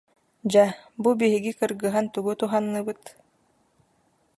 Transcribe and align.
Дьэ, 0.51 0.65
бу 1.01 1.09
биһиги 1.19 1.51
кыргыһан 1.59 2.05
тугу 2.13 2.31
туһанныбыт 2.39 3.01